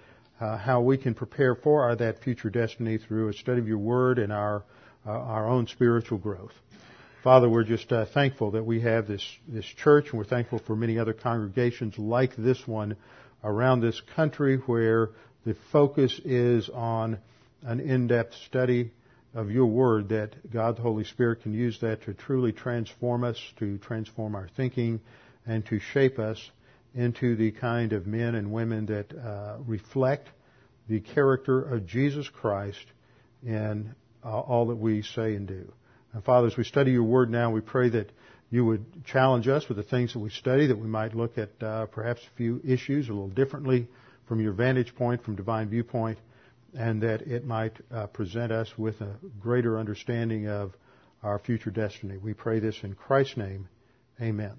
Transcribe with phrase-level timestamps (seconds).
[0.42, 3.78] uh, how we can prepare for our, that future destiny through a study of your
[3.78, 4.64] word and our,
[5.08, 6.54] uh, our own spiritual growth.
[7.24, 10.76] Father, we're just uh, thankful that we have this, this church and we're thankful for
[10.76, 12.98] many other congregations like this one
[13.42, 15.12] around this country where
[15.46, 17.20] the focus is on
[17.64, 18.92] an in-depth study
[19.34, 23.38] of your word that God the Holy Spirit can use that to truly transform us,
[23.58, 25.00] to transform our thinking,
[25.46, 26.40] and to shape us
[26.96, 30.30] into the kind of men and women that uh, reflect
[30.88, 32.84] the character of Jesus Christ
[33.46, 35.72] in uh, all that we say and do.
[36.14, 38.12] And Father, as we study your word now, we pray that
[38.50, 41.62] you would challenge us with the things that we study, that we might look at
[41.62, 43.88] uh, perhaps a few issues a little differently
[44.28, 46.18] from your vantage point, from divine viewpoint,
[46.78, 50.74] and that it might uh, present us with a greater understanding of
[51.24, 52.18] our future destiny.
[52.18, 53.68] We pray this in Christ's name.
[54.22, 54.54] Amen.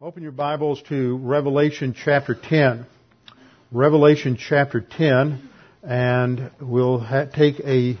[0.00, 2.86] Open your Bibles to Revelation chapter 10.
[3.72, 5.48] Revelation chapter 10,
[5.82, 7.98] and we'll ha- take a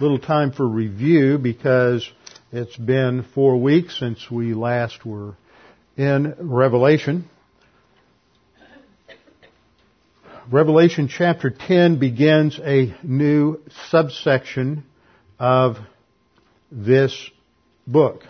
[0.00, 2.08] little time for review because
[2.50, 5.36] it's been four weeks since we last were
[5.96, 7.28] in Revelation.
[10.50, 14.82] Revelation chapter 10 begins a new subsection
[15.38, 15.76] of
[16.70, 17.30] this
[17.86, 18.24] book.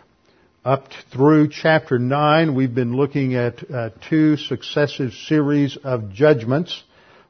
[0.62, 6.83] Up through chapter 9, we've been looking at uh, two successive series of judgments.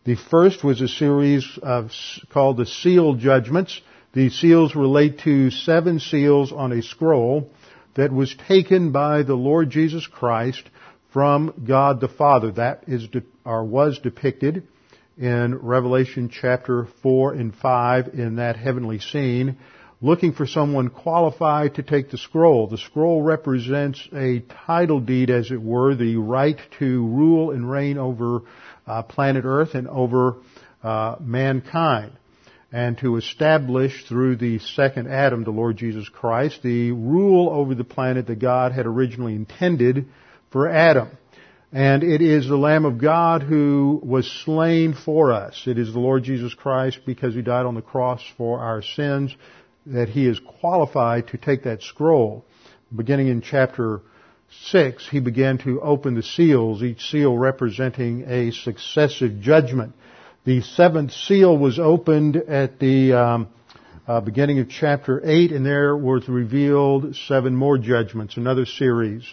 [0.05, 1.93] The first was a series of,
[2.31, 3.81] called the seal judgments.
[4.15, 7.51] The seals relate to seven seals on a scroll
[7.95, 10.69] that was taken by the Lord Jesus Christ
[11.13, 12.51] from God the Father.
[12.51, 13.07] That is,
[13.45, 14.67] or was depicted
[15.19, 19.59] in Revelation chapter 4 and 5 in that heavenly scene,
[20.01, 22.67] looking for someone qualified to take the scroll.
[22.67, 27.99] The scroll represents a title deed, as it were, the right to rule and reign
[27.99, 28.43] over
[28.87, 30.37] uh, planet Earth and over
[30.83, 32.13] uh, mankind.
[32.73, 37.85] And to establish through the second Adam, the Lord Jesus Christ, the rule over the
[37.85, 40.09] planet that God had originally intended
[40.51, 41.11] for Adam.
[41.75, 45.63] And it is the Lamb of God who was slain for us.
[45.67, 49.35] It is the Lord Jesus Christ because He died on the cross for our sins
[49.87, 52.45] that He is qualified to take that scroll.
[52.95, 54.03] Beginning in chapter
[54.67, 59.95] 6, He began to open the seals, each seal representing a successive judgment.
[60.45, 63.49] The seventh seal was opened at the um,
[64.07, 69.25] uh, beginning of chapter 8 and there was revealed seven more judgments, another series.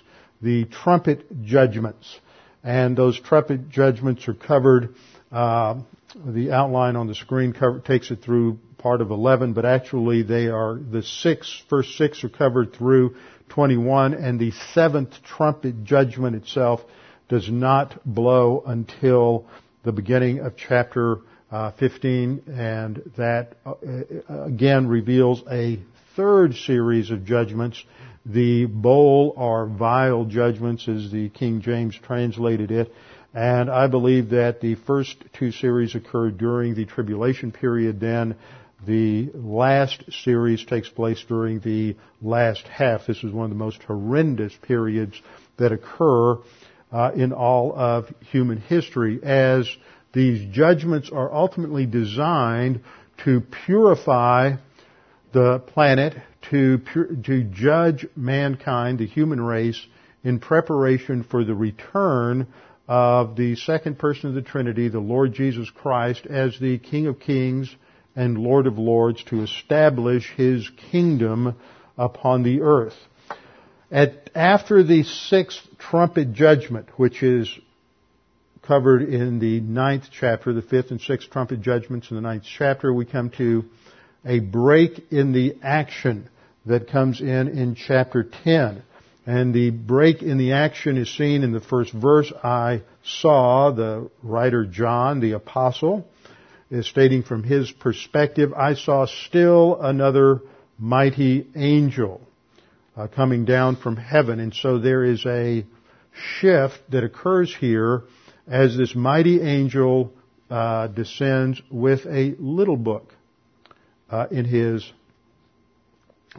[0.41, 2.17] The trumpet judgments
[2.63, 4.95] and those trumpet judgments are covered.
[5.31, 5.81] Uh,
[6.25, 10.47] the outline on the screen cover, takes it through part of 11, but actually they
[10.47, 13.15] are the six first six are covered through
[13.49, 16.81] 21, and the seventh trumpet judgment itself
[17.27, 19.45] does not blow until
[19.83, 21.17] the beginning of chapter
[21.51, 23.73] uh, 15, and that uh,
[24.45, 25.79] again reveals a
[26.15, 27.83] third series of judgments
[28.25, 32.93] the bowl or vial judgments as the King James translated it.
[33.33, 37.99] And I believe that the first two series occurred during the tribulation period.
[37.99, 38.35] Then
[38.85, 43.05] the last series takes place during the last half.
[43.07, 45.21] This is one of the most horrendous periods
[45.57, 46.37] that occur
[46.91, 49.69] uh, in all of human history as
[50.13, 52.81] these judgments are ultimately designed
[53.23, 54.55] to purify
[55.33, 56.15] the planet
[56.49, 56.79] to,
[57.23, 59.79] to judge mankind, the human race,
[60.23, 62.47] in preparation for the return
[62.87, 67.19] of the second person of the Trinity, the Lord Jesus Christ, as the King of
[67.19, 67.73] Kings
[68.15, 71.55] and Lord of Lords to establish His kingdom
[71.97, 72.95] upon the earth.
[73.91, 77.49] At, after the sixth trumpet judgment, which is
[78.63, 82.93] covered in the ninth chapter, the fifth and sixth trumpet judgments in the ninth chapter,
[82.93, 83.65] we come to
[84.25, 86.29] a break in the action
[86.65, 88.83] that comes in in chapter 10.
[89.25, 92.31] And the break in the action is seen in the first verse.
[92.43, 96.07] I saw the writer John, the apostle,
[96.71, 100.41] is stating from his perspective, I saw still another
[100.77, 102.21] mighty angel
[102.95, 104.39] uh, coming down from heaven.
[104.39, 105.65] And so there is a
[106.39, 108.03] shift that occurs here
[108.47, 110.13] as this mighty angel
[110.49, 113.13] uh, descends with a little book
[114.09, 114.91] uh, in his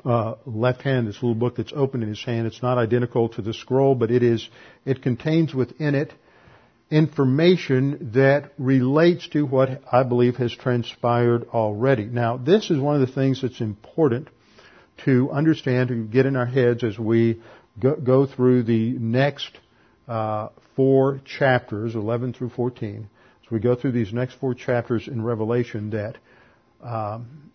[0.04, 2.46] uh, left hand, this little book that's open in his hand.
[2.46, 4.48] It's not identical to the scroll, but it is.
[4.84, 6.12] It contains within it
[6.90, 12.04] information that relates to what I believe has transpired already.
[12.04, 14.28] Now, this is one of the things that's important
[15.04, 17.40] to understand, to get in our heads as we
[17.78, 19.58] go, go through the next
[20.08, 23.08] uh, four chapters, 11 through 14.
[23.44, 26.18] As we go through these next four chapters in Revelation, that
[26.82, 27.50] um,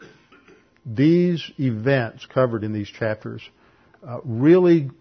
[0.86, 3.42] these events covered in these chapters
[4.08, 4.92] uh, really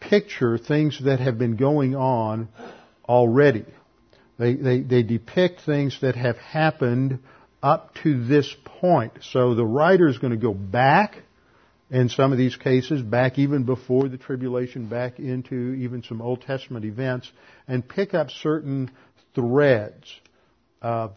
[0.00, 2.48] picture things that have been going on
[3.08, 3.64] already.
[4.38, 7.20] They, they, they depict things that have happened
[7.62, 9.12] up to this point.
[9.22, 11.22] So the writer is going to go back
[11.90, 16.42] in some of these cases, back even before the tribulation, back into even some Old
[16.42, 17.30] Testament events,
[17.68, 18.90] and pick up certain
[19.34, 20.12] threads
[20.82, 21.14] of,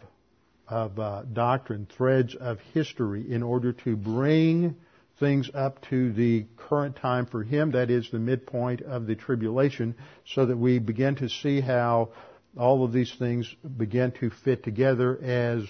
[0.70, 4.76] of uh, doctrine, threads of history, in order to bring
[5.18, 9.94] things up to the current time for him, that is the midpoint of the tribulation,
[10.24, 12.08] so that we begin to see how
[12.56, 15.64] all of these things begin to fit together as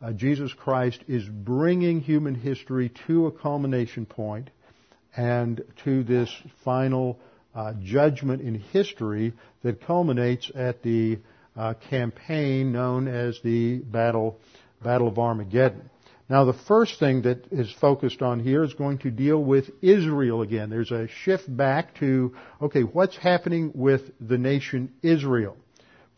[0.00, 4.50] uh, Jesus Christ is bringing human history to a culmination point
[5.16, 6.30] and to this
[6.64, 7.18] final
[7.54, 11.18] uh, judgment in history that culminates at the
[11.56, 14.38] uh, campaign known as the Battle,
[14.82, 15.90] Battle of Armageddon.
[16.28, 20.42] Now the first thing that is focused on here is going to deal with Israel
[20.42, 20.68] again.
[20.68, 25.56] There's a shift back to, okay, what's happening with the nation Israel?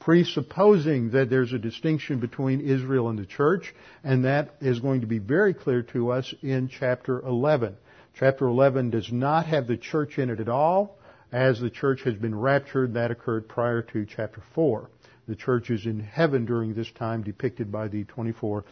[0.01, 5.07] presupposing that there's a distinction between Israel and the church, and that is going to
[5.07, 7.77] be very clear to us in chapter 11.
[8.19, 10.99] Chapter 11 does not have the church in it at all,
[11.31, 12.95] as the church has been raptured.
[12.95, 14.91] That occurred prior to chapter 4.
[15.31, 18.65] The church is in heaven during this time, depicted by the 24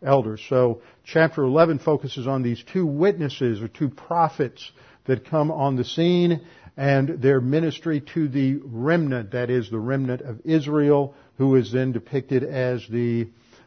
[0.00, 0.40] elders.
[0.48, 4.70] So chapter 11 focuses on these two witnesses or two prophets
[5.06, 6.46] that come on the scene
[6.76, 11.90] and their ministry to the remnant, that is the remnant of Israel, who is then
[11.90, 13.26] depicted as the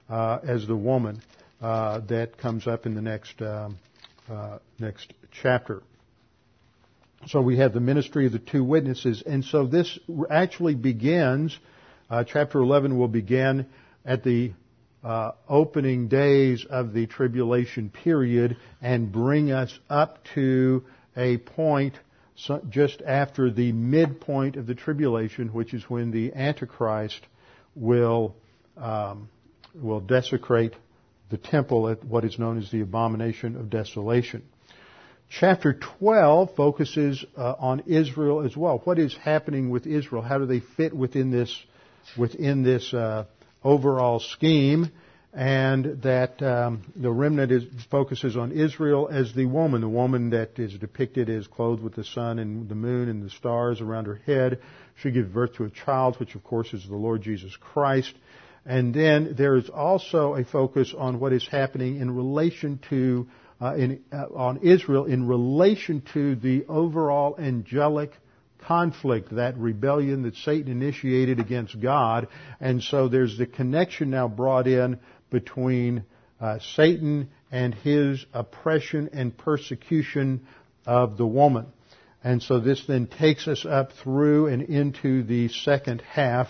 [0.10, 1.22] uh, as the woman
[1.62, 3.78] uh, that comes up in the next um,
[4.32, 5.84] uh, next chapter.
[7.28, 10.00] So we have the ministry of the two witnesses, and so this
[10.30, 11.60] actually begins.
[12.09, 13.65] Uh, chapter 11 will begin
[14.06, 14.54] at the
[15.04, 20.83] uh, opening days of the tribulation period and bring us up to
[21.18, 21.95] a point
[22.69, 27.19] just after the midpoint of the tribulation, which is when the Antichrist
[27.75, 28.36] will
[28.77, 29.27] um,
[29.74, 30.75] will desecrate
[31.30, 34.44] the temple at what is known as the abomination of desolation.
[35.30, 38.81] Chapter 12 focuses uh, on Israel as well.
[38.86, 40.21] What is happening with Israel?
[40.21, 41.53] How do they fit within this
[42.15, 43.25] within this uh,
[43.63, 44.92] overall scheme?
[45.38, 50.57] and that um, the remnant is, focuses on Israel as the woman, the woman that
[50.57, 54.19] is depicted as clothed with the sun and the moon and the stars around her
[54.25, 54.59] head.
[54.95, 58.15] She gives birth to a child, which of course is the Lord Jesus Christ.
[58.65, 63.27] And then there is also a focus on what is happening in relation to
[63.62, 68.12] uh, in, uh, on Israel in relation to the overall angelic
[68.60, 72.28] conflict, that rebellion that Satan initiated against God.
[72.60, 75.00] And so there's the connection now brought in
[75.30, 76.04] between
[76.40, 80.46] uh, Satan and his oppression and persecution
[80.86, 81.68] of the woman.
[82.24, 86.50] And so this then takes us up through and into the second half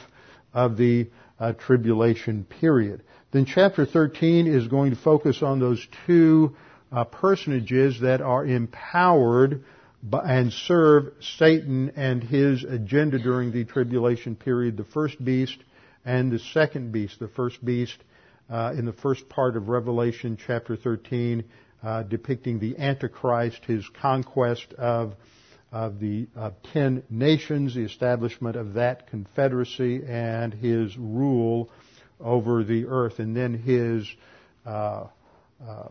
[0.54, 1.10] of the
[1.40, 3.04] uh, tribulation period.
[3.32, 6.56] Then chapter 13 is going to focus on those two
[6.92, 9.64] uh, personages that are empowered
[10.12, 15.58] and serve Satan and his agenda during the tribulation period, the first beast
[16.06, 17.20] and the second beast.
[17.20, 17.98] The first beast
[18.50, 21.44] uh, in the first part of Revelation chapter 13,
[21.84, 25.16] uh, depicting the Antichrist, his conquest of
[25.72, 31.70] of the uh, ten nations, the establishment of that confederacy, and his rule
[32.20, 34.08] over the earth, and then his
[34.66, 35.08] uh,
[35.66, 35.89] uh,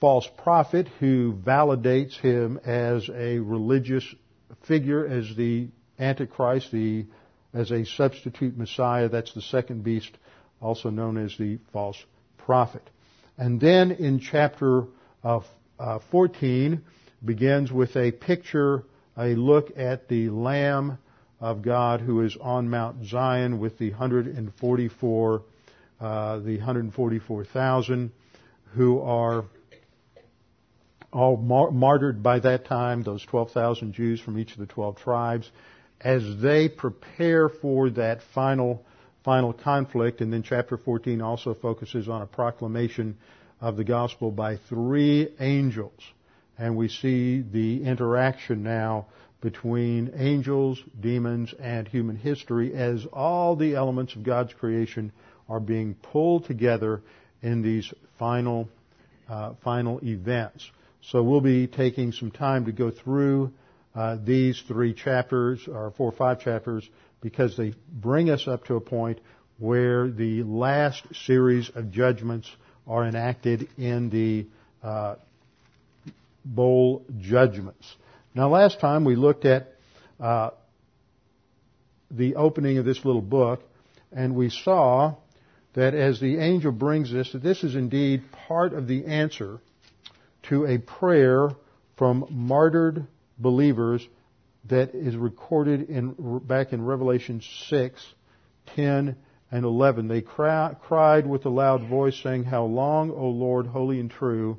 [0.00, 4.04] false prophet who validates him as a religious
[4.62, 7.06] figure, as the Antichrist, the
[7.54, 9.08] as a substitute Messiah.
[9.08, 10.10] That's the second beast
[10.60, 11.96] also known as the false
[12.38, 12.82] prophet.
[13.38, 14.84] And then in chapter
[15.24, 15.40] uh,
[16.10, 16.82] 14
[17.24, 18.84] begins with a picture,
[19.16, 20.98] a look at the Lamb
[21.40, 25.42] of God who is on Mount Zion with the 144
[25.98, 28.12] uh, the 144,000
[28.74, 29.46] who are
[31.12, 35.50] all mar- martyred by that time, those 12,000 Jews from each of the 12 tribes,
[36.00, 38.84] as they prepare for that final,
[39.24, 40.20] final conflict.
[40.20, 43.16] And then chapter 14 also focuses on a proclamation
[43.60, 46.00] of the gospel by three angels.
[46.58, 49.06] And we see the interaction now
[49.40, 55.12] between angels, demons, and human history as all the elements of God's creation
[55.48, 57.02] are being pulled together
[57.42, 58.68] in these final,
[59.28, 60.68] uh, final events.
[61.10, 63.52] So we'll be taking some time to go through
[63.94, 66.88] uh, these three chapters, or four or five chapters,
[67.20, 69.20] because they bring us up to a point
[69.58, 72.50] where the last series of judgments
[72.88, 74.46] are enacted in the
[74.82, 75.14] uh,
[76.44, 77.94] bowl judgments.
[78.34, 79.74] Now, last time we looked at
[80.18, 80.50] uh,
[82.10, 83.62] the opening of this little book,
[84.12, 85.14] and we saw
[85.74, 89.60] that as the angel brings this, that this is indeed part of the answer
[90.48, 91.50] to a prayer
[91.96, 93.06] from martyred
[93.38, 94.06] believers
[94.68, 98.14] that is recorded in, back in Revelation 6,
[98.74, 99.16] 10,
[99.50, 100.08] and 11.
[100.08, 104.58] They cry, cried with a loud voice saying, How long, O Lord, holy and true,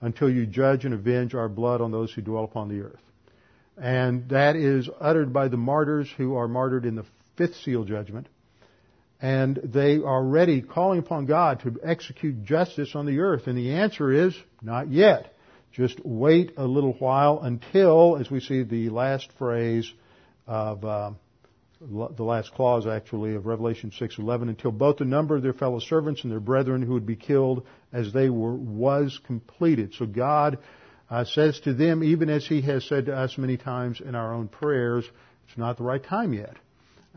[0.00, 3.02] until you judge and avenge our blood on those who dwell upon the earth.
[3.76, 7.04] And that is uttered by the martyrs who are martyred in the
[7.36, 8.28] fifth seal judgment.
[9.22, 13.46] And they are ready, calling upon God to execute justice on the earth.
[13.46, 15.34] And the answer is, not yet.
[15.72, 19.92] Just wait a little while until, as we see the last phrase
[20.46, 21.10] of uh,
[21.80, 26.22] the last clause actually of Revelation 6:11, until both the number of their fellow servants
[26.22, 29.94] and their brethren who would be killed as they were was completed.
[29.94, 30.58] So God
[31.08, 34.34] uh, says to them, even as He has said to us many times in our
[34.34, 35.08] own prayers,
[35.48, 36.56] it's not the right time yet.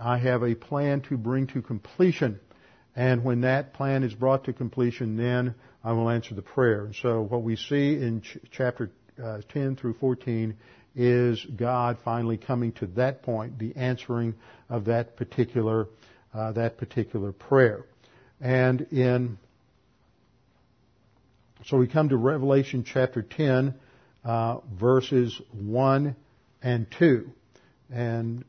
[0.02, 2.40] I have a plan to bring to completion.
[2.96, 6.86] And when that plan is brought to completion, then I will answer the prayer.
[6.86, 10.56] And So what we see in ch- chapter uh, 10 through 14
[10.96, 14.36] is God finally coming to that point, the answering
[14.70, 15.88] of that particular
[16.34, 17.86] uh, that particular prayer.
[18.42, 19.38] And in
[21.66, 23.74] so we come to Revelation chapter 10,
[24.26, 26.16] uh, verses 1
[26.62, 27.30] and 2.
[27.90, 28.44] And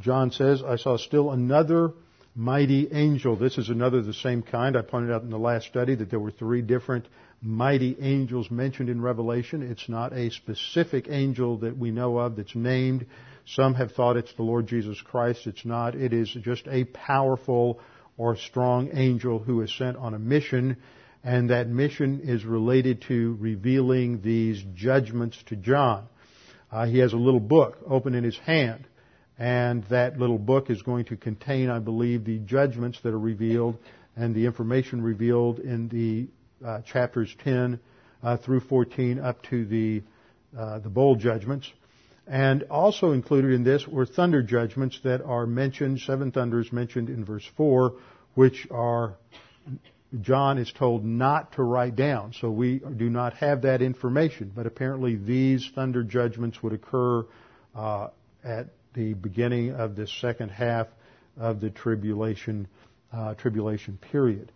[0.00, 1.92] John says, I saw still another
[2.34, 3.36] mighty angel.
[3.36, 4.76] This is another of the same kind.
[4.76, 7.06] I pointed out in the last study that there were three different
[7.40, 9.62] mighty angels mentioned in Revelation.
[9.62, 13.06] It's not a specific angel that we know of that's named.
[13.46, 15.46] Some have thought it's the Lord Jesus Christ.
[15.46, 15.94] It's not.
[15.94, 17.78] It is just a powerful
[18.16, 20.78] or strong angel who is sent on a mission,
[21.22, 26.08] and that mission is related to revealing these judgments to John.
[26.72, 28.86] Uh, he has a little book open in his hand
[29.38, 33.78] and that little book is going to contain, I believe, the judgments that are revealed
[34.16, 36.28] and the information revealed in the
[36.64, 37.80] uh, chapters 10
[38.22, 40.02] uh, through 14 up to the
[40.56, 41.70] uh, the bowl judgments.
[42.26, 47.24] And also included in this were thunder judgments that are mentioned, seven thunders mentioned in
[47.24, 47.94] verse 4,
[48.34, 49.16] which are
[50.20, 52.32] John is told not to write down.
[52.40, 54.52] So we do not have that information.
[54.54, 57.26] But apparently these thunder judgments would occur
[57.74, 58.08] uh,
[58.44, 60.86] at the beginning of the second half
[61.36, 62.68] of the tribulation
[63.12, 64.50] uh, tribulation period.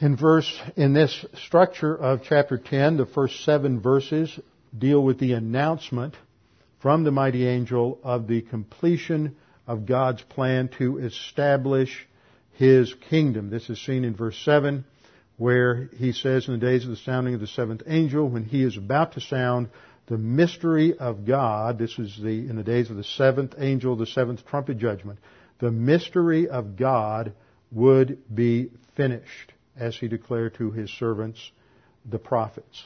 [0.00, 4.38] In verse in this structure of chapter 10, the first seven verses
[4.76, 6.14] deal with the announcement
[6.80, 12.06] from the mighty angel of the completion of God's plan to establish
[12.52, 13.50] his kingdom.
[13.50, 14.84] This is seen in verse 7
[15.38, 18.62] where he says in the days of the sounding of the seventh angel when he
[18.62, 19.68] is about to sound
[20.08, 24.06] the mystery of God, this is the, in the days of the seventh angel, the
[24.06, 25.18] seventh trumpet judgment,
[25.58, 27.32] the mystery of God
[27.70, 31.50] would be finished, as he declared to his servants,
[32.08, 32.84] the prophets.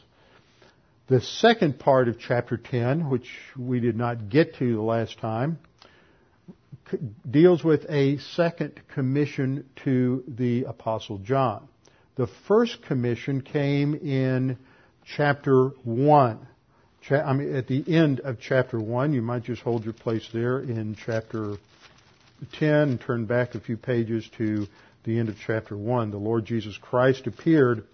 [1.06, 5.58] The second part of chapter 10, which we did not get to the last time,
[7.30, 11.68] deals with a second commission to the apostle John.
[12.16, 14.58] The first commission came in
[15.04, 16.48] chapter 1
[17.10, 20.60] I mean, at the end of chapter 1, you might just hold your place there
[20.60, 21.56] in chapter
[22.52, 24.68] 10 and turn back a few pages to
[25.04, 26.12] the end of chapter 1.
[26.12, 27.84] The Lord Jesus Christ appeared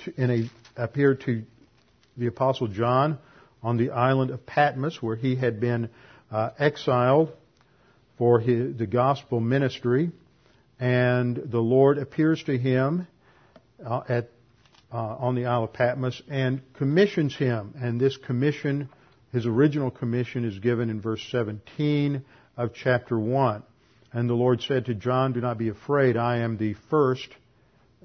[0.00, 1.42] to, in a, appeared to
[2.18, 3.18] the apostle John
[3.62, 5.88] on the island of Patmos where he had been
[6.30, 7.32] uh, exiled
[8.18, 10.10] for his, the gospel ministry
[10.78, 13.06] and the Lord appears to him
[13.84, 14.30] uh, at
[14.92, 17.74] uh, on the Isle of Patmos and commissions him.
[17.76, 18.88] And this commission,
[19.32, 22.24] his original commission, is given in verse 17
[22.56, 23.62] of chapter 1.
[24.12, 26.16] And the Lord said to John, Do not be afraid.
[26.16, 27.28] I am the first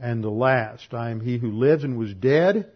[0.02, 0.94] and the last.
[0.94, 2.72] I am he who lives and was dead.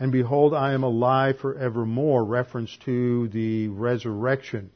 [0.00, 2.24] And behold, I am alive forevermore.
[2.24, 4.70] Reference to the resurrection.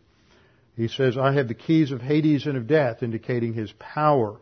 [0.77, 4.41] He says, I have the keys of Hades and of death, indicating his power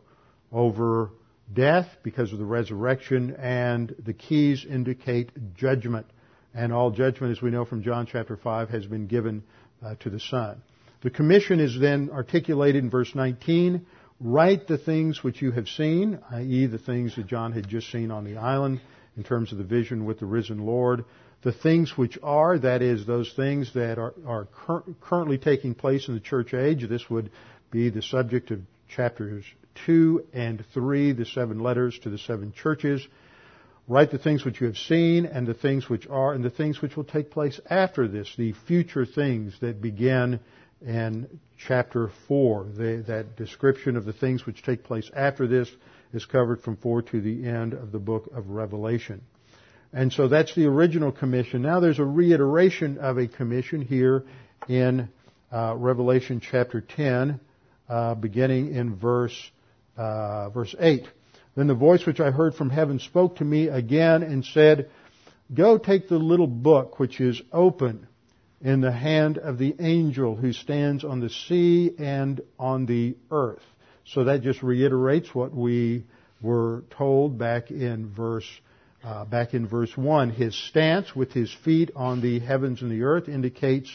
[0.53, 1.11] over
[1.53, 6.07] death because of the resurrection, and the keys indicate judgment.
[6.55, 9.43] And all judgment, as we know from John chapter 5, has been given
[9.85, 10.63] uh, to the Son.
[11.03, 13.87] The commission is then articulated in verse 19.
[14.21, 18.11] Write the things which you have seen, i.e., the things that John had just seen
[18.11, 18.81] on the island
[19.17, 21.05] in terms of the vision with the risen Lord.
[21.43, 26.07] The things which are, that is, those things that are, are cur- currently taking place
[26.07, 26.87] in the church age.
[26.87, 27.31] This would
[27.71, 29.45] be the subject of chapters
[29.87, 33.07] 2 and 3, the seven letters to the seven churches.
[33.89, 36.81] Write the things which you have seen and the things which are and the things
[36.81, 40.39] which will take place after this, the future things that begin
[40.81, 42.67] in chapter 4.
[42.77, 45.69] The, that description of the things which take place after this
[46.13, 49.23] is covered from 4 to the end of the book of Revelation.
[49.93, 51.63] And so that's the original commission.
[51.63, 54.25] Now there's a reiteration of a commission here
[54.69, 55.09] in
[55.53, 57.41] uh, Revelation chapter 10,
[57.89, 59.51] uh, beginning in verse
[60.01, 61.07] uh, verse 8.
[61.57, 64.89] Then the voice which I heard from heaven spoke to me again and said,
[65.53, 68.07] Go take the little book which is open
[68.63, 73.63] in the hand of the angel who stands on the sea and on the earth.
[74.07, 76.05] So that just reiterates what we
[76.41, 78.49] were told back in verse
[79.05, 80.31] uh, back in verse one.
[80.31, 83.91] His stance with his feet on the heavens and the earth indicates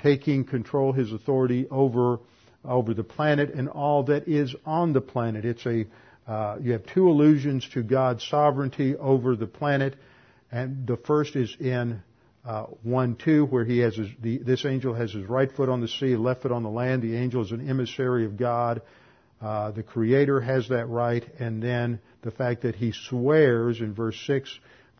[0.00, 2.20] taking control, his authority over
[2.64, 5.44] over the planet and all that is on the planet.
[5.44, 5.86] It's a
[6.26, 9.96] uh, you have two allusions to God's sovereignty over the planet,
[10.52, 12.02] and the first is in
[12.44, 15.80] uh, 1 2, where he has his, the, this angel has his right foot on
[15.80, 17.02] the sea, left foot on the land.
[17.02, 18.80] The angel is an emissary of God.
[19.42, 24.18] Uh, the Creator has that right, and then the fact that he swears in verse
[24.26, 24.56] 6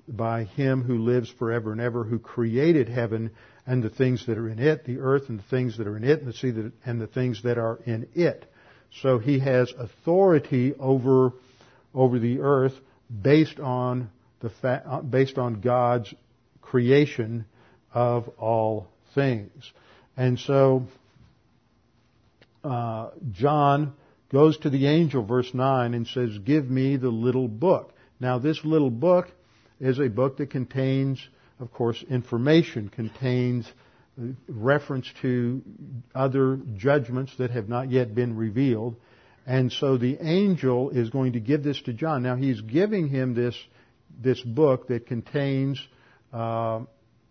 [0.09, 3.31] by him who lives forever and ever, who created heaven
[3.71, 6.03] and the things that are in it, the earth and the things that are in
[6.03, 8.45] it, and the sea that, and the things that are in it.
[9.01, 11.33] So he has authority over
[11.95, 12.73] over the earth
[13.23, 16.13] based on the fa- uh, based on God's
[16.61, 17.45] creation
[17.95, 19.73] of all things.
[20.17, 20.87] And so
[22.65, 23.93] uh, John
[24.33, 27.95] goes to the angel, verse 9, and says, Give me the little book.
[28.19, 29.29] Now, this little book
[29.79, 31.21] is a book that contains,
[31.61, 33.71] of course, information, contains
[34.49, 35.63] reference to
[36.15, 38.97] other judgments that have not yet been revealed.
[39.47, 42.23] And so the angel is going to give this to John.
[42.23, 43.57] Now, he's giving him this,
[44.21, 45.81] this book that contains
[46.33, 46.81] uh,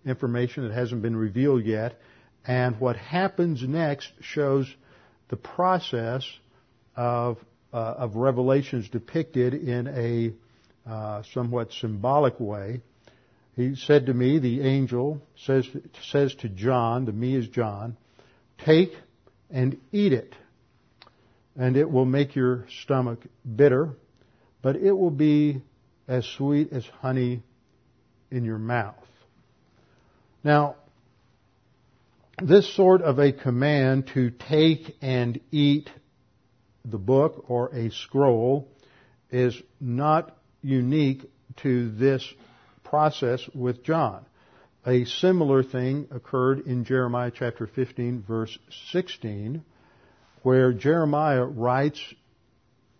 [0.05, 1.99] information that hasn't been revealed yet.
[2.45, 4.67] And what happens next shows
[5.29, 6.23] the process
[6.95, 7.37] of,
[7.71, 12.81] uh, of revelations depicted in a uh, somewhat symbolic way.
[13.59, 15.67] He said to me, the angel says,
[16.11, 17.97] says to John, the me is John,
[18.57, 18.93] take
[19.49, 20.33] and eat it,
[21.57, 23.19] and it will make your stomach
[23.57, 23.89] bitter,
[24.61, 25.61] but it will be
[26.07, 27.43] as sweet as honey
[28.31, 28.95] in your mouth.
[30.41, 30.77] Now,
[32.41, 35.89] this sort of a command to take and eat
[36.85, 38.69] the book or a scroll
[39.29, 42.23] is not unique to this
[42.89, 44.25] process with John.
[44.85, 48.57] A similar thing occurred in Jeremiah chapter 15 verse
[48.91, 49.63] 16
[50.41, 52.01] where Jeremiah writes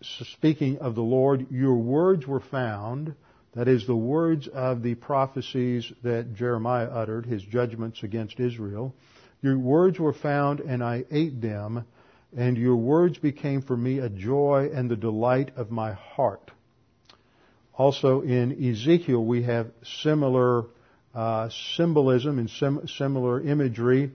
[0.02, 3.15] speaking of the Lord, your words were found,
[3.54, 8.93] that is the words of the prophecies that Jeremiah uttered, his judgments against Israel.
[9.41, 11.86] Your words were found and I ate them
[12.38, 16.52] and your words became for me a joy and the delight of my heart.
[17.80, 20.65] Also in Ezekiel we have similar
[21.15, 24.12] uh, symbolism and sim- similar imagery.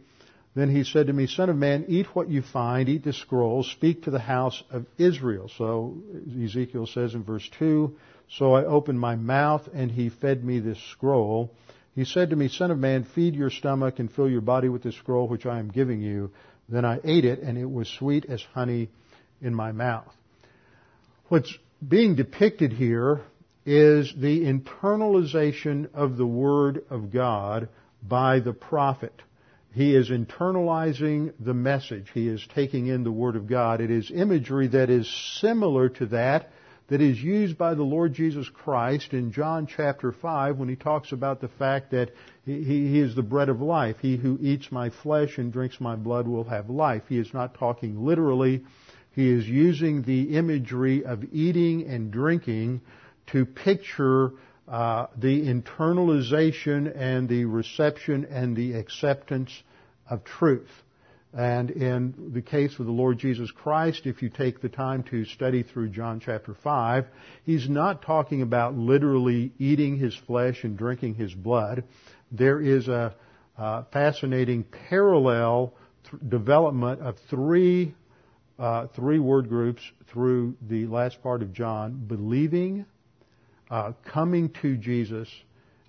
[0.54, 3.62] Then he said to me, Son of man, eat what you find, eat the scroll,
[3.64, 5.50] speak to the house of Israel.
[5.56, 5.96] So
[6.44, 7.96] Ezekiel says in verse 2,
[8.36, 11.50] So I opened my mouth and he fed me this scroll.
[11.94, 14.82] He said to me, Son of man, feed your stomach and fill your body with
[14.82, 16.30] this scroll which I am giving you.
[16.68, 18.90] Then I ate it, and it was sweet as honey
[19.40, 20.14] in my mouth.
[21.28, 23.22] What's being depicted here
[23.66, 27.68] is the internalization of the Word of God
[28.02, 29.22] by the prophet.
[29.72, 32.10] He is internalizing the message.
[32.14, 33.80] He is taking in the Word of God.
[33.80, 35.08] It is imagery that is
[35.40, 36.50] similar to that
[36.88, 41.12] that is used by the Lord Jesus Christ in John chapter 5 when he talks
[41.12, 42.10] about the fact that
[42.44, 43.96] he, he, is the bread of life.
[44.00, 47.04] He who eats my flesh and drinks my blood will have life.
[47.08, 48.64] He is not talking literally.
[49.12, 52.82] He is using the imagery of eating and drinking
[53.28, 54.32] to picture
[54.66, 59.50] uh, the internalization and the reception and the acceptance
[60.08, 60.70] of truth.
[61.36, 65.24] And in the case of the Lord Jesus Christ, if you take the time to
[65.24, 67.06] study through John chapter 5,
[67.44, 71.82] he's not talking about literally eating his flesh and drinking his blood.
[72.30, 73.16] There is a,
[73.58, 75.74] a fascinating parallel
[76.08, 77.96] th- development of three,
[78.56, 79.82] uh, three word groups
[80.12, 82.86] through the last part of John, believing,
[83.74, 85.28] uh, coming to Jesus,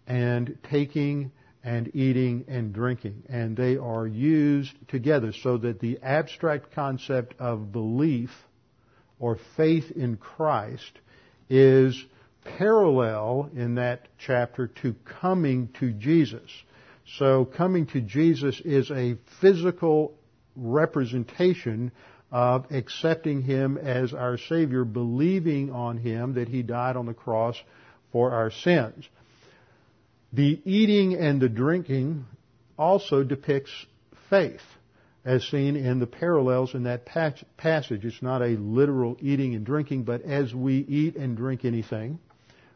[0.07, 1.31] and taking
[1.63, 3.21] and eating and drinking.
[3.29, 8.31] And they are used together so that the abstract concept of belief
[9.19, 10.93] or faith in Christ
[11.47, 12.03] is
[12.57, 16.49] parallel in that chapter to coming to Jesus.
[17.19, 20.15] So coming to Jesus is a physical
[20.55, 21.91] representation
[22.35, 27.55] of accepting Him as our Savior, believing on Him that He died on the cross
[28.11, 29.07] for our sins.
[30.33, 32.25] The eating and the drinking
[32.77, 33.71] also depicts
[34.29, 34.59] faith,
[35.23, 38.03] as seen in the parallels in that passage.
[38.03, 42.19] It's not a literal eating and drinking, but as we eat and drink anything,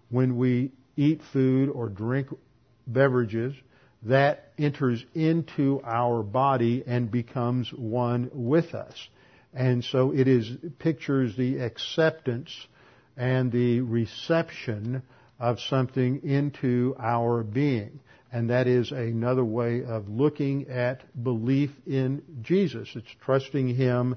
[0.10, 2.30] when we eat food or drink
[2.88, 3.54] beverages,
[4.04, 8.96] that enters into our body and becomes one with us.
[9.54, 12.56] And so it is pictures the acceptance
[13.18, 15.02] and the reception
[15.40, 18.00] of something into our being.
[18.32, 22.90] And that is another way of looking at belief in Jesus.
[22.96, 24.16] It's trusting Him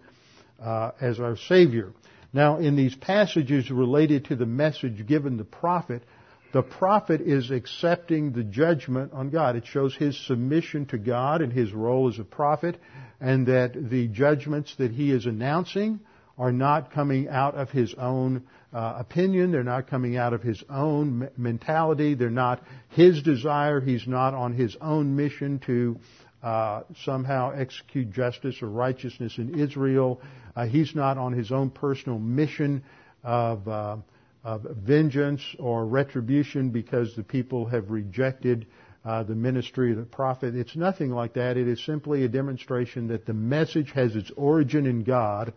[0.63, 1.93] uh, as our Savior.
[2.33, 6.03] Now, in these passages related to the message given the prophet,
[6.53, 9.57] the prophet is accepting the judgment on God.
[9.57, 12.79] It shows his submission to God and his role as a prophet,
[13.21, 16.01] and that the judgments that he is announcing
[16.39, 19.53] are not coming out of his own uh, opinion.
[19.53, 22.15] They're not coming out of his own mentality.
[22.15, 23.81] They're not his desire.
[23.81, 25.99] He's not on his own mission to
[26.43, 30.21] uh, somehow execute justice or righteousness in Israel.
[30.57, 32.83] Uh, he's not on his own personal mission
[33.23, 33.97] of, uh,
[34.45, 38.67] of vengeance or retribution because the people have rejected
[39.05, 40.55] uh, the ministry of the prophet.
[40.55, 41.57] It's nothing like that.
[41.57, 45.53] It is simply a demonstration that the message has its origin in God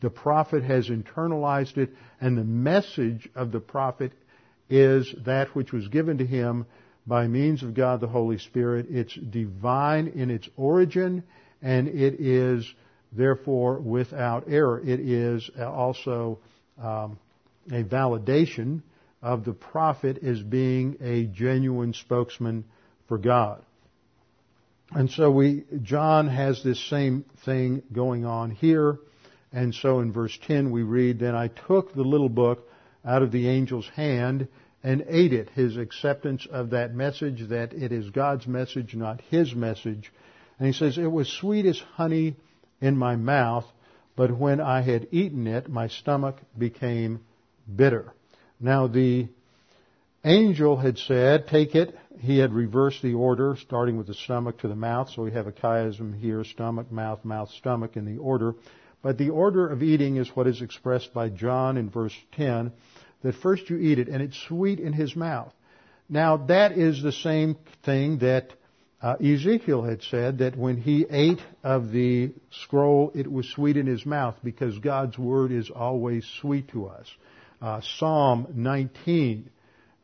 [0.00, 4.12] the prophet has internalized it, and the message of the prophet
[4.70, 6.66] is that which was given to him
[7.06, 8.86] by means of God the Holy Spirit.
[8.90, 11.24] It's divine in its origin,
[11.62, 12.72] and it is
[13.12, 14.80] therefore without error.
[14.80, 16.38] It is also
[16.80, 17.18] um,
[17.70, 18.82] a validation
[19.22, 22.64] of the prophet as being a genuine spokesman
[23.08, 23.62] for God.
[24.90, 28.98] And so we, John has this same thing going on here.
[29.52, 32.66] And so in verse 10 we read, Then I took the little book
[33.04, 34.48] out of the angel's hand
[34.82, 35.50] and ate it.
[35.50, 40.12] His acceptance of that message, that it is God's message, not his message.
[40.58, 42.36] And he says, It was sweet as honey
[42.80, 43.66] in my mouth,
[44.16, 47.20] but when I had eaten it, my stomach became
[47.74, 48.12] bitter.
[48.60, 49.28] Now the
[50.24, 51.96] angel had said, Take it.
[52.20, 55.10] He had reversed the order, starting with the stomach to the mouth.
[55.10, 58.54] So we have a chiasm here, stomach, mouth, mouth, stomach in the order.
[59.02, 62.72] But the order of eating is what is expressed by John in verse 10,
[63.22, 65.52] that first you eat it and it's sweet in his mouth.
[66.08, 68.52] Now that is the same thing that
[69.00, 73.86] uh, Ezekiel had said that when he ate of the scroll, it was sweet in
[73.86, 77.06] his mouth because God's word is always sweet to us.
[77.60, 79.50] Uh, Psalm 19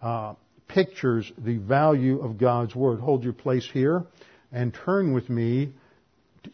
[0.03, 0.35] uh,
[0.69, 3.01] pictures the value of God's word.
[3.01, 4.05] Hold your place here
[4.53, 5.73] and turn with me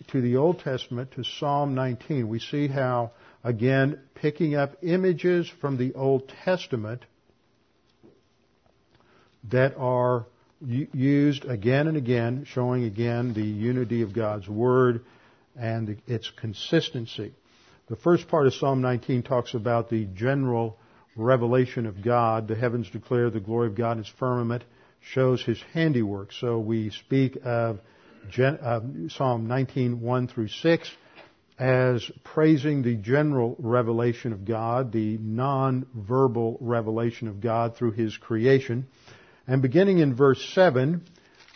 [0.09, 5.77] to the Old Testament to Psalm 19, we see how, again, picking up images from
[5.77, 7.05] the Old Testament
[9.51, 10.27] that are
[10.61, 15.05] used again and again, showing again the unity of God's Word
[15.57, 17.35] and its consistency.
[17.89, 20.79] The first part of Psalm 19 talks about the general
[21.17, 22.49] revelation of God.
[22.49, 24.65] The heavens declare the glory of God its firmament,
[25.01, 26.33] shows His handiwork.
[26.33, 27.81] So we speak of
[28.39, 30.91] uh, Psalm 19, 1 through 6,
[31.59, 38.87] as praising the general revelation of God, the non-verbal revelation of God through His creation.
[39.47, 41.03] And beginning in verse 7,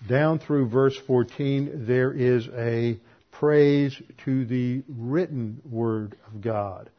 [0.08, 2.98] down through verse 14, there is a
[3.30, 6.90] praise to the written Word of God,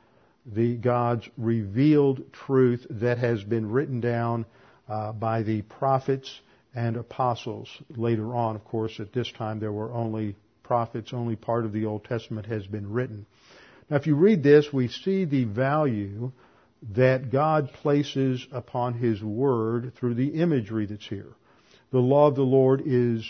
[0.46, 4.46] the God's revealed truth that has been written down
[4.88, 6.40] uh, by the prophets
[6.74, 7.70] and apostles.
[7.96, 11.86] Later on, of course, at this time there were only prophets, only part of the
[11.86, 13.26] Old Testament has been written.
[13.90, 16.32] Now, if you read this, we see the value
[16.94, 21.34] that God places upon His Word through the imagery that's here.
[21.92, 23.26] The law of the Lord is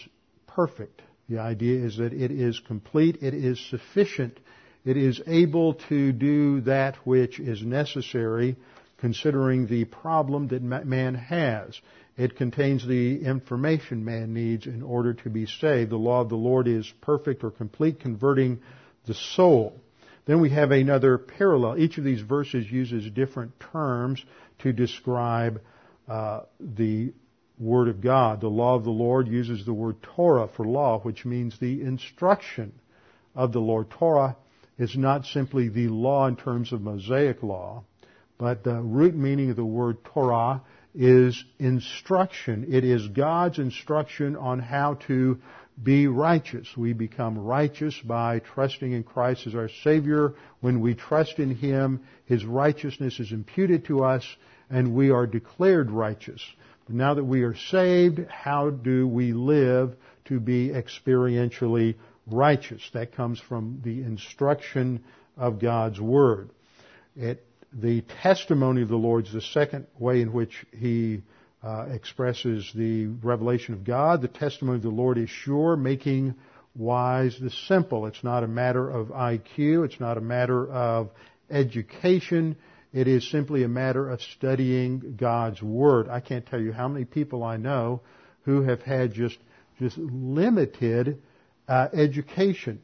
[0.47, 1.01] perfect.
[1.29, 4.39] The idea is that it is complete, it is sufficient,
[4.85, 8.55] it is able to do that which is necessary
[8.97, 11.79] considering the problem that man has.
[12.17, 15.89] It contains the information man needs in order to be saved.
[15.89, 18.61] The law of the Lord is perfect or complete, converting
[19.05, 19.79] the soul.
[20.25, 21.77] Then we have another parallel.
[21.77, 24.23] Each of these verses uses different terms
[24.59, 25.61] to describe
[26.07, 27.13] uh, the
[27.59, 28.41] Word of God.
[28.41, 32.73] The law of the Lord uses the word Torah for law, which means the instruction
[33.33, 33.89] of the Lord.
[33.89, 34.35] Torah
[34.77, 37.83] is not simply the law in terms of Mosaic law,
[38.37, 40.61] but the root meaning of the word Torah
[40.93, 42.67] is instruction.
[42.69, 45.39] It is God's instruction on how to
[45.81, 46.67] be righteous.
[46.77, 50.33] We become righteous by trusting in Christ as our Savior.
[50.61, 54.25] When we trust in Him, His righteousness is imputed to us
[54.69, 56.41] and we are declared righteous.
[56.85, 61.95] But now that we are saved, how do we live to be experientially
[62.27, 62.81] righteous?
[62.93, 65.03] That comes from the instruction
[65.37, 66.49] of God's Word.
[67.15, 71.23] It, the testimony of the Lord is the second way in which He
[71.63, 74.21] uh, expresses the revelation of God.
[74.21, 76.35] The testimony of the Lord is sure, making
[76.75, 78.05] wise the simple.
[78.05, 79.85] It's not a matter of IQ.
[79.85, 81.09] It's not a matter of
[81.49, 82.55] education.
[82.93, 86.07] It is simply a matter of studying God's Word.
[86.07, 88.01] I can't tell you how many people I know
[88.43, 89.37] who have had just,
[89.79, 91.21] just limited
[91.67, 92.81] uh, education.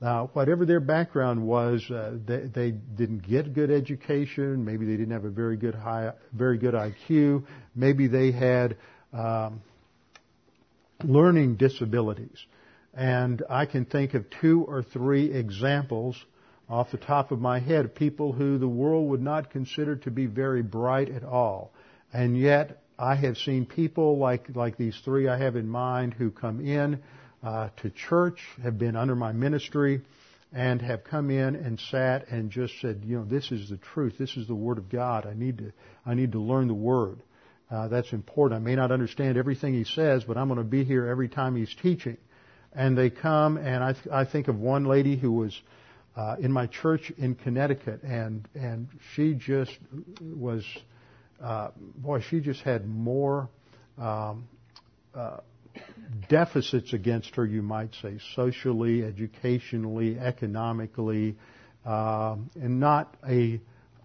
[0.00, 4.64] Now, whatever their background was, uh, they, they, didn't get good education.
[4.64, 7.44] Maybe they didn't have a very good high, very good IQ.
[7.74, 8.76] Maybe they had
[9.12, 9.62] um,
[11.02, 12.44] learning disabilities.
[12.92, 16.22] And I can think of two or three examples
[16.68, 20.10] off the top of my head of people who the world would not consider to
[20.10, 21.72] be very bright at all.
[22.12, 26.30] And yet, I have seen people like, like these three I have in mind who
[26.30, 27.02] come in
[27.44, 30.00] uh, to church, have been under my ministry,
[30.52, 34.14] and have come in and sat and just said, you know, this is the truth.
[34.18, 35.26] This is the Word of God.
[35.26, 35.72] I need to,
[36.06, 37.18] I need to learn the Word.
[37.70, 38.60] Uh, that's important.
[38.60, 41.56] I may not understand everything he says, but I'm going to be here every time
[41.56, 42.16] he's teaching.
[42.72, 45.60] And they come, and I, th- I think of one lady who was
[46.16, 49.72] uh, in my church in Connecticut, and and she just
[50.20, 50.64] was,
[51.42, 53.48] uh, boy, she just had more
[53.98, 54.46] um,
[55.14, 55.38] uh,
[56.28, 61.36] deficits against her, you might say, socially, educationally, economically,
[61.84, 63.60] um, and not a,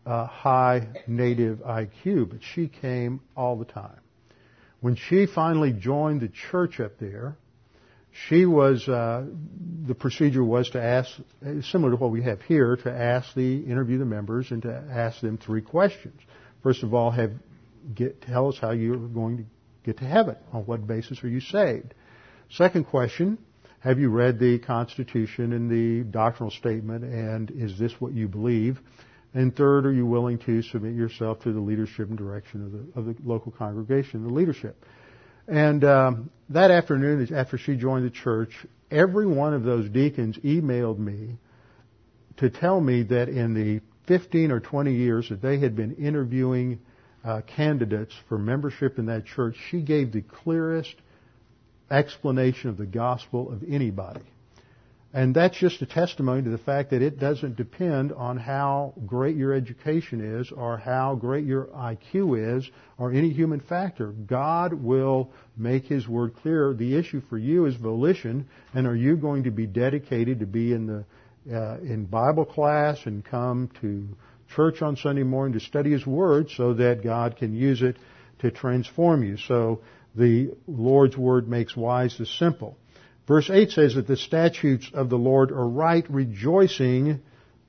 [0.06, 4.00] a high native IQ, but she came all the time.
[4.82, 7.38] When she finally joined the church up there,
[8.28, 9.26] she was, uh,
[9.88, 11.10] the procedure was to ask,
[11.72, 15.22] similar to what we have here, to ask the, interview the members and to ask
[15.22, 16.20] them three questions.
[16.64, 17.32] First of all, have,
[17.94, 19.44] get, tell us how you're going to
[19.90, 20.36] get to heaven.
[20.54, 21.94] On what basis are you saved?
[22.52, 23.38] Second question,
[23.80, 28.80] have you read the Constitution and the doctrinal statement and is this what you believe?
[29.34, 33.00] And third, are you willing to submit yourself to the leadership and direction of the,
[33.00, 34.86] of the local congregation, the leadership?
[35.48, 38.54] And um, that afternoon, after she joined the church,
[38.92, 41.38] every one of those deacons emailed me
[42.38, 46.80] to tell me that in the 15 or 20 years that they had been interviewing
[47.24, 50.96] uh, candidates for membership in that church, she gave the clearest
[51.92, 54.22] explanation of the gospel of anybody.
[55.12, 59.36] And that's just a testimony to the fact that it doesn't depend on how great
[59.36, 64.12] your education is or how great your IQ is or any human factor.
[64.12, 66.76] God will make His Word clear.
[66.76, 70.74] The issue for you is volition and are you going to be dedicated to be
[70.74, 71.06] in the,
[71.52, 74.08] uh, in Bible class and come to
[74.56, 77.98] church on Sunday morning to study His Word so that God can use it
[78.40, 79.38] to transform you.
[79.38, 79.82] So
[80.16, 82.78] the Lord's Word makes wise the simple.
[83.28, 87.22] Verse 8 says that the statutes of the Lord are right, rejoicing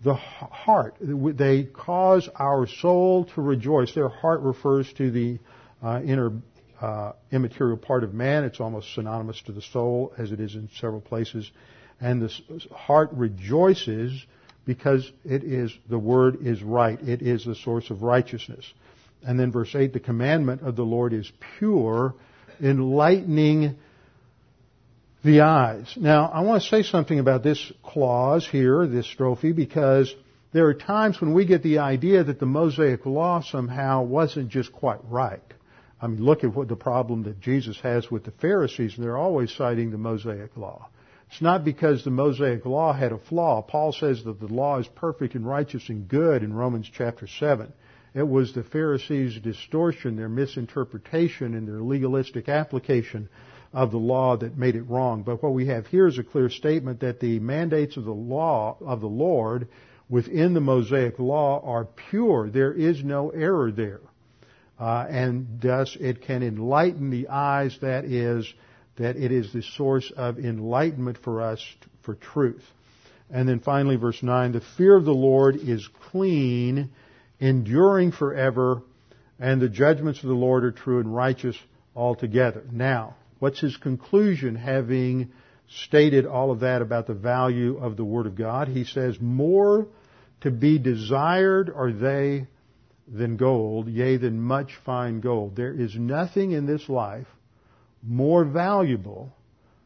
[0.03, 0.95] the heart.
[1.01, 3.95] They cause our soul to rejoice.
[3.95, 5.39] Their heart refers to the
[5.83, 6.33] uh, inner
[6.81, 8.45] uh, immaterial part of man.
[8.45, 11.51] It's almost synonymous to the soul, as it is in several places.
[12.01, 12.33] And the
[12.75, 14.25] heart rejoices
[14.71, 16.97] because it is the word is right.
[17.03, 18.65] It is the source of righteousness.
[19.27, 21.29] And then verse 8, the commandment of the Lord is
[21.59, 22.15] pure,
[22.63, 23.75] enlightening
[25.25, 25.93] the eyes.
[25.97, 30.15] Now, I want to say something about this clause here, this strophe, because
[30.53, 34.73] there are times when we get the idea that the Mosaic Law somehow wasn't just
[34.73, 35.43] quite right.
[36.01, 39.19] I mean, look at what the problem that Jesus has with the Pharisees, and they're
[39.19, 40.89] always citing the Mosaic Law.
[41.31, 43.63] It's not because the Mosaic law had a flaw.
[43.63, 47.73] Paul says that the law is perfect and righteous and good in Romans chapter 7.
[48.15, 53.29] It was the Pharisees' distortion, their misinterpretation, and their legalistic application
[53.73, 55.23] of the law that made it wrong.
[55.23, 58.77] But what we have here is a clear statement that the mandates of the law
[58.81, 59.69] of the Lord
[60.09, 62.51] within the Mosaic law are pure.
[62.51, 64.01] There is no error there.
[64.81, 68.53] Uh, and thus it can enlighten the eyes that is
[69.01, 71.65] that it is the source of enlightenment for us
[72.03, 72.63] for truth.
[73.31, 76.91] And then finally verse 9, the fear of the Lord is clean,
[77.41, 78.83] enduring forever,
[79.39, 81.57] and the judgments of the Lord are true and righteous
[81.97, 82.63] altogether.
[82.71, 85.33] Now, what's his conclusion having
[85.87, 88.69] stated all of that about the value of the Word of God?
[88.69, 89.87] He says, more
[90.43, 92.49] to be desired are they
[93.09, 95.57] than gold, yea, than much fine gold.
[95.57, 97.27] There is nothing in this life
[98.03, 99.33] more valuable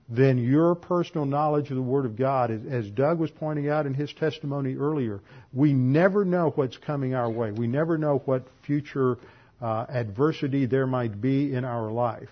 [0.08, 2.50] than your personal knowledge of the Word of God.
[2.50, 5.20] As Doug was pointing out in his testimony earlier,
[5.52, 7.52] we never know what's coming our way.
[7.52, 9.16] We never know what future
[9.62, 12.28] uh, adversity there might be in our life.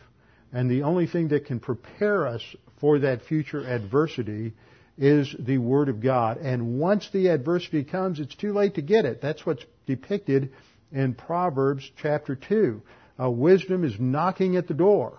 [0.52, 2.42] And the only thing that can prepare us
[2.78, 4.52] for that future adversity
[4.98, 6.36] is the Word of God.
[6.36, 9.22] And once the adversity comes, it's too late to get it.
[9.22, 10.52] That's what's depicted
[10.92, 12.82] in Proverbs chapter 2.
[13.18, 15.18] Uh, wisdom is knocking at the door.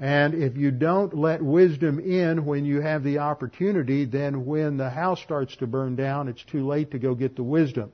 [0.00, 4.88] And if you don't let wisdom in when you have the opportunity, then when the
[4.88, 7.92] house starts to burn down, it's too late to go get the wisdom.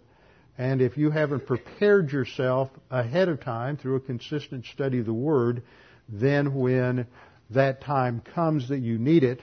[0.56, 5.12] And if you haven't prepared yourself ahead of time through a consistent study of the
[5.12, 5.64] Word,
[6.08, 7.08] then when
[7.50, 9.42] that time comes that you need it,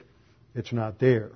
[0.54, 1.32] it's not there.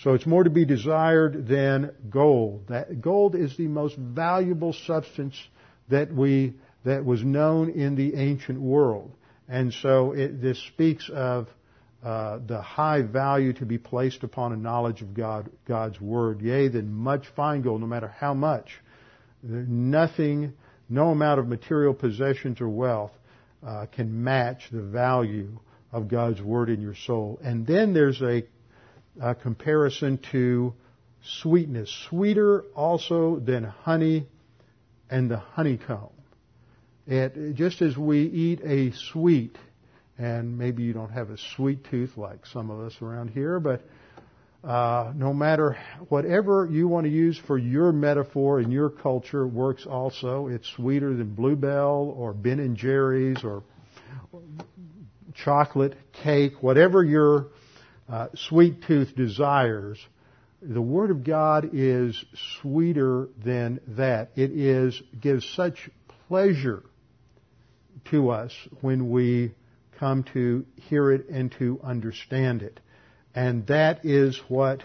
[0.00, 2.66] So it's more to be desired than gold.
[2.68, 5.40] That gold is the most valuable substance
[5.88, 9.12] that we that was known in the ancient world.
[9.48, 11.48] And so it, this speaks of
[12.02, 16.40] uh, the high value to be placed upon a knowledge of God, God's word.
[16.40, 18.68] Yea, than much fine gold, no matter how much.
[19.42, 20.52] Nothing,
[20.88, 23.12] no amount of material possessions or wealth
[23.64, 25.58] uh, can match the value
[25.92, 27.38] of God's word in your soul.
[27.42, 28.44] And then there's a,
[29.20, 30.74] a comparison to
[31.22, 34.26] sweetness, sweeter also than honey
[35.10, 36.15] and the honeycomb.
[37.06, 39.56] It, just as we eat a sweet,
[40.18, 43.82] and maybe you don't have a sweet tooth like some of us around here, but
[44.64, 45.76] uh, no matter
[46.08, 50.48] whatever you want to use for your metaphor in your culture works also.
[50.48, 53.62] It's sweeter than Bluebell or Ben and Jerry's or
[55.34, 57.48] chocolate cake, whatever your
[58.08, 59.98] uh, sweet tooth desires
[60.62, 62.24] the Word of God is
[62.60, 64.30] sweeter than that.
[64.36, 65.90] It is, gives such
[66.28, 66.82] pleasure
[68.10, 69.52] to us when we
[69.98, 72.80] come to hear it and to understand it.
[73.34, 74.82] And that is what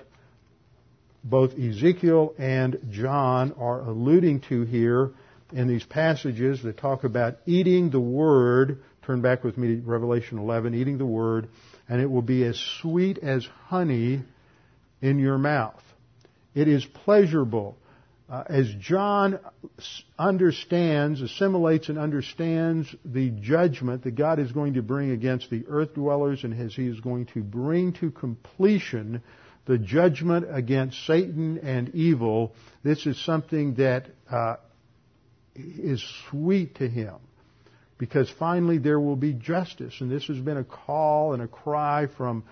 [1.24, 5.12] both Ezekiel and John are alluding to here
[5.54, 8.82] in these passages that talk about eating the Word.
[9.04, 11.50] Turn back with me to Revelation 11, eating the Word,
[11.88, 14.22] and it will be as sweet as honey
[15.02, 15.82] in your mouth.
[16.54, 17.78] It is pleasurable.
[18.32, 19.40] Uh, as John
[20.18, 25.96] understands, assimilates and understands the judgment that God is going to bring against the earth
[25.96, 29.22] dwellers and as he is going to bring to completion
[29.66, 34.56] the judgment against Satan and evil, this is something that uh,
[35.54, 37.16] is sweet to him.
[37.98, 39.96] Because finally there will be justice.
[40.00, 42.46] And this has been a call and a cry from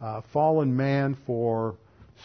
[0.00, 1.76] uh, fallen man for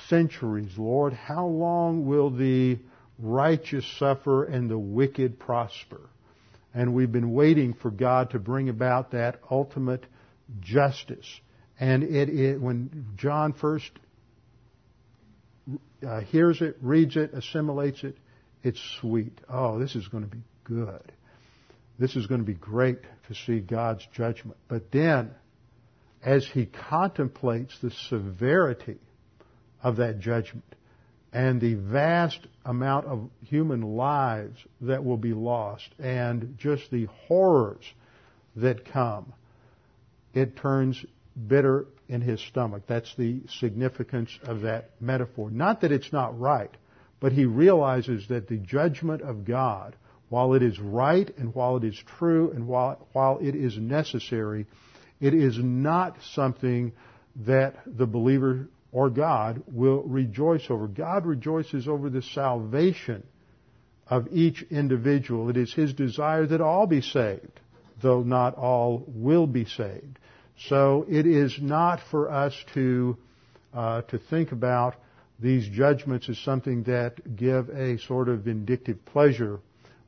[0.07, 1.11] centuries, Lord.
[1.11, 2.79] How long will the
[3.21, 6.01] righteous suffer and the wicked prosper?
[6.73, 10.05] And we've been waiting for God to bring about that ultimate
[10.61, 11.27] justice.
[11.79, 13.91] And it, it when John first
[16.07, 18.17] uh, hears it, reads it, assimilates it,
[18.63, 19.39] it's sweet.
[19.49, 21.11] Oh, this is going to be good.
[21.99, 24.57] This is going to be great to see God's judgment.
[24.67, 25.31] But then,
[26.23, 28.99] as he contemplates the severity
[29.83, 30.65] of that judgment
[31.33, 37.85] and the vast amount of human lives that will be lost and just the horrors
[38.55, 39.33] that come,
[40.33, 41.03] it turns
[41.47, 42.83] bitter in his stomach.
[42.87, 45.49] That's the significance of that metaphor.
[45.49, 46.71] Not that it's not right,
[47.21, 49.95] but he realizes that the judgment of God,
[50.27, 54.65] while it is right and while it is true and while, while it is necessary,
[55.21, 56.91] it is not something
[57.45, 60.87] that the believer or God will rejoice over.
[60.87, 63.23] God rejoices over the salvation
[64.07, 65.49] of each individual.
[65.49, 67.59] It is His desire that all be saved,
[68.01, 70.19] though not all will be saved.
[70.67, 73.17] So it is not for us to
[73.73, 74.95] uh, to think about
[75.39, 79.59] these judgments as something that give a sort of vindictive pleasure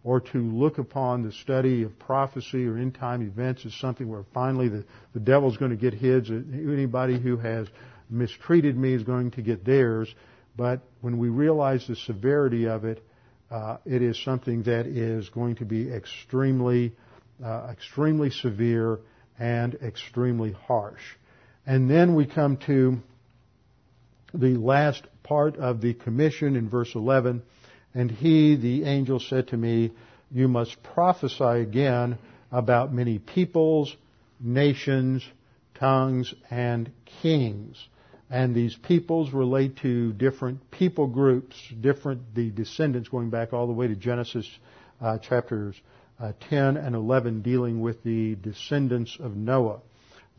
[0.04, 4.26] or to look upon the study of prophecy or end time events as something where
[4.34, 6.30] finally the, the devil's going to get his.
[6.30, 7.68] Anybody who has
[8.14, 10.14] mistreated me is going to get theirs.
[10.56, 13.04] But when we realize the severity of it,
[13.50, 16.96] uh, it is something that is going to be extremely,
[17.44, 19.00] uh, extremely severe
[19.40, 21.02] and extremely harsh.
[21.66, 23.00] And then we come to
[24.34, 27.44] the last part of the commission in verse 11.
[27.94, 29.92] And he, the angel, said to me,
[30.32, 32.18] You must prophesy again
[32.52, 33.96] about many peoples,
[34.40, 35.24] nations,
[35.76, 36.92] tongues, and
[37.22, 37.88] kings.
[38.34, 43.74] And these peoples relate to different people groups, different, the descendants going back all the
[43.74, 44.50] way to Genesis
[45.00, 45.76] uh, chapters
[46.20, 49.82] uh, 10 and 11 dealing with the descendants of Noah.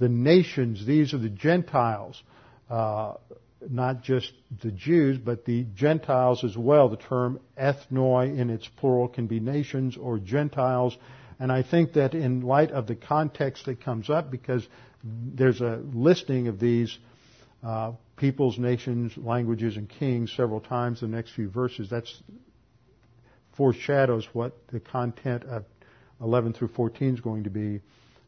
[0.01, 2.21] The nations, these are the Gentiles.
[2.69, 3.15] Uh,
[3.71, 6.89] not just the Jews, but the Gentiles as well.
[6.89, 10.99] The term ethnoi in its plural can be nations or Gentiles.
[11.39, 14.67] And I think that in light of the context that comes up, because
[15.05, 16.99] there's a listing of these
[17.65, 22.07] uh, peoples, nations, languages, and kings several times in the next few verses, That
[23.57, 25.65] foreshadows what the content of
[26.21, 27.81] 11 through 14 is going to be.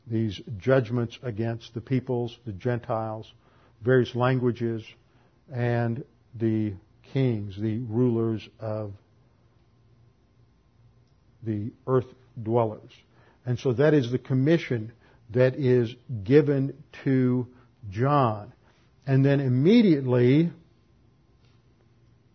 [0.06, 3.30] These judgments against the peoples, the Gentiles,
[3.82, 4.84] various languages,
[5.52, 6.74] and the
[7.12, 8.92] kings, the rulers of
[11.42, 12.06] the earth
[12.40, 12.90] dwellers.
[13.44, 14.92] And so that is the commission
[15.30, 17.46] that is given to
[17.90, 18.52] John.
[19.06, 20.50] And then immediately,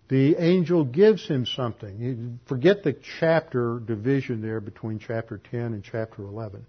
[0.08, 2.40] the angel gives him something.
[2.48, 6.66] Forget the chapter division there between chapter 10 and chapter 11.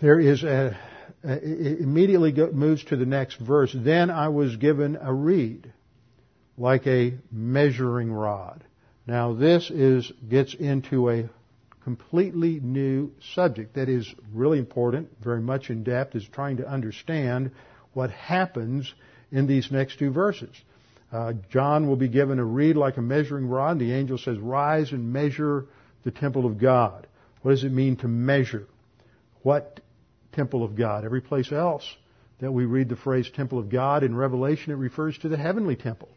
[0.00, 0.76] There is a,
[1.22, 3.74] it immediately moves to the next verse.
[3.74, 5.72] Then I was given a reed,
[6.58, 8.64] like a measuring rod.
[9.06, 11.28] Now this is, gets into a
[11.84, 17.50] completely new subject that is really important, very much in depth, is trying to understand
[17.94, 18.92] what happens
[19.32, 20.54] in these next two verses.
[21.12, 23.78] Uh, John will be given a reed like a measuring rod.
[23.78, 25.66] The angel says, rise and measure
[26.02, 27.06] the temple of God.
[27.42, 28.66] What does it mean to measure?
[29.42, 29.80] What
[30.32, 31.04] temple of God.
[31.04, 31.84] Every place else
[32.40, 35.76] that we read the phrase temple of God in Revelation, it refers to the heavenly
[35.76, 36.08] temple.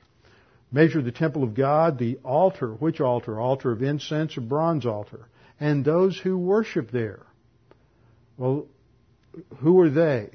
[0.71, 2.73] Measure the temple of God, the altar.
[2.73, 3.39] Which altar?
[3.39, 5.27] Altar of incense or bronze altar?
[5.59, 7.21] And those who worship there.
[8.37, 8.65] Well,
[9.57, 10.29] who are they?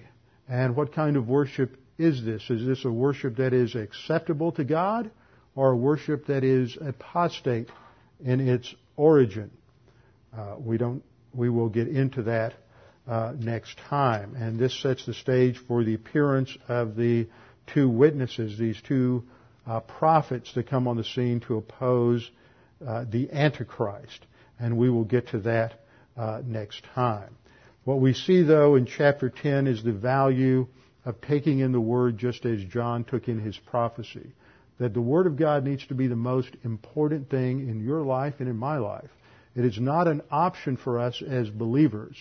[0.53, 2.51] And what kind of worship is this?
[2.51, 5.11] Is this a worship that is acceptable to God
[5.55, 7.71] or a worship that is apostate
[8.23, 9.51] in its origin?
[10.37, 12.53] Uh, we don't, we will get into that
[13.09, 14.37] uh, next time.
[14.37, 17.29] And this sets the stage for the appearance of the
[17.69, 19.25] two witnesses, these two
[19.67, 22.31] uh, prophets that come on the scene to oppose
[22.87, 24.27] uh, the Antichrist.
[24.61, 25.81] And we will get to that
[26.15, 27.39] uh, next time.
[27.85, 30.69] What we see, though, in chapter 10 is the value
[31.05, 34.33] of taking in the Word just as John took in his prophecy.
[34.79, 38.35] That the Word of God needs to be the most important thing in your life
[38.39, 39.11] and in my life.
[39.55, 42.17] It is not an option for us as believers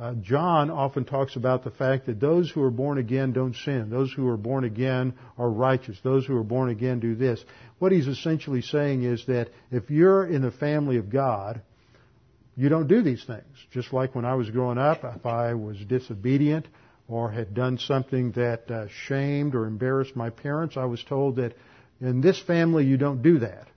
[0.00, 3.90] uh, John often talks about the fact that those who are born again don't sin.
[3.90, 5.98] Those who are born again are righteous.
[6.02, 7.44] Those who are born again do this.
[7.78, 11.60] What he's essentially saying is that if you're in the family of God,
[12.56, 13.44] you don't do these things.
[13.72, 16.66] Just like when I was growing up, if I was disobedient
[17.08, 21.54] or had done something that uh, shamed or embarrassed my parents, I was told that
[22.00, 23.68] in this family you don't do that.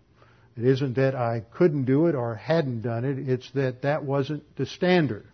[0.56, 4.56] It isn't that I couldn't do it or hadn't done it, it's that that wasn't
[4.56, 5.26] the standard.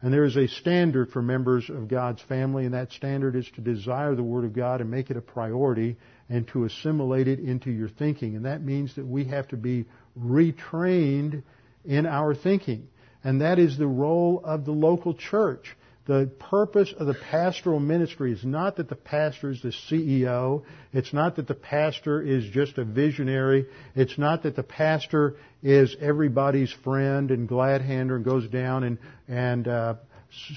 [0.00, 3.62] And there is a standard for members of God's family, and that standard is to
[3.62, 5.96] desire the Word of God and make it a priority
[6.28, 8.36] and to assimilate it into your thinking.
[8.36, 9.86] And that means that we have to be
[10.20, 11.42] retrained
[11.84, 12.88] in our thinking.
[13.22, 15.76] And that is the role of the local church.
[16.06, 20.62] The purpose of the pastoral ministry is not that the pastor is the CEO.
[20.92, 23.66] It's not that the pastor is just a visionary.
[23.96, 28.98] It's not that the pastor is everybody's friend and glad hander and goes down and,
[29.28, 29.94] and uh,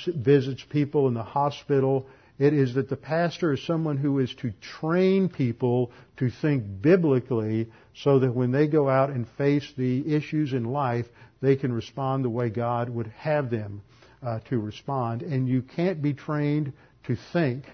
[0.08, 2.08] visits people in the hospital.
[2.40, 7.72] It is that the pastor is someone who is to train people to think biblically
[7.96, 11.08] so that when they go out and face the issues in life,
[11.42, 13.82] they can respond the way God would have them
[14.22, 15.24] uh, to respond.
[15.24, 16.74] And you can't be trained
[17.06, 17.66] to think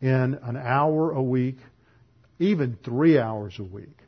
[0.00, 1.58] in an hour a week,
[2.38, 3.98] even three hours a week.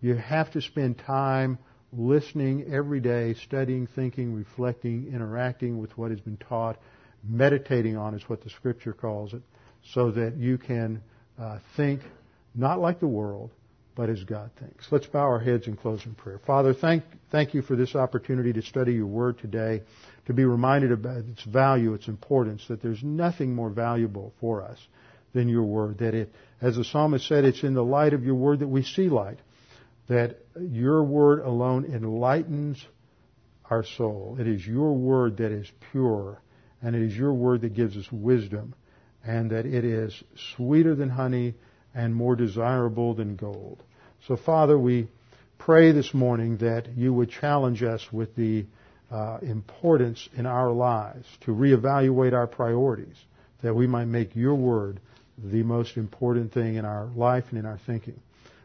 [0.00, 1.58] You have to spend time
[1.92, 6.78] listening every day, studying, thinking, reflecting, interacting with what has been taught,
[7.28, 9.42] meditating on is what the scripture calls it,
[9.92, 11.02] so that you can
[11.38, 12.00] uh, think
[12.54, 13.50] not like the world,
[13.94, 14.86] but as God thinks.
[14.90, 16.38] Let's bow our heads and close in prayer.
[16.46, 19.82] Father, thank, thank you for this opportunity to study your word today,
[20.26, 24.78] to be reminded about its value, its importance, that there's nothing more valuable for us
[25.32, 28.34] than your word, that it, as the psalmist said, it's in the light of your
[28.34, 29.38] word that we see light,
[30.08, 32.84] that your word alone enlightens
[33.68, 34.36] our soul.
[34.38, 36.40] It is your word that is pure,
[36.82, 38.74] and it is your word that gives us wisdom,
[39.24, 40.22] and that it is
[40.54, 41.54] sweeter than honey
[41.94, 43.82] and more desirable than gold.
[44.26, 45.08] So, Father, we
[45.58, 48.66] pray this morning that you would challenge us with the
[49.10, 53.16] uh, importance in our lives to reevaluate our priorities,
[53.62, 55.00] that we might make your word
[55.38, 58.20] the most important thing in our life and in our thinking.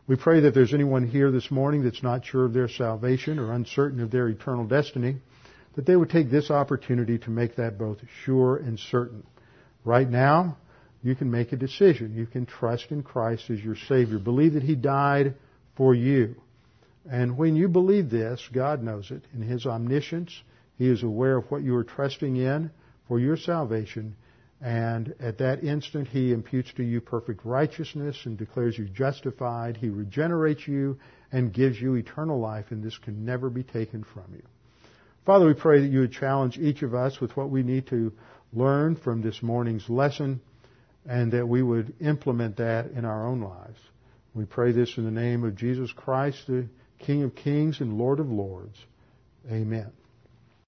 [0.07, 3.53] We pray that there's anyone here this morning that's not sure of their salvation or
[3.53, 5.17] uncertain of their eternal destiny,
[5.75, 9.23] that they would take this opportunity to make that both sure and certain.
[9.85, 10.57] Right now,
[11.03, 12.13] you can make a decision.
[12.15, 14.19] You can trust in Christ as your Savior.
[14.19, 15.35] Believe that He died
[15.75, 16.35] for you.
[17.09, 19.23] And when you believe this, God knows it.
[19.33, 20.31] In His omniscience,
[20.77, 22.69] He is aware of what you are trusting in
[23.07, 24.15] for your salvation.
[24.61, 29.77] And at that instant, He imputes to you perfect righteousness and declares you justified.
[29.77, 30.99] He regenerates you
[31.31, 34.43] and gives you eternal life, and this can never be taken from you.
[35.25, 38.11] Father, we pray that you would challenge each of us with what we need to
[38.53, 40.41] learn from this morning's lesson
[41.05, 43.79] and that we would implement that in our own lives.
[44.33, 46.67] We pray this in the name of Jesus Christ, the
[46.99, 48.77] King of Kings and Lord of Lords.
[49.49, 49.91] Amen.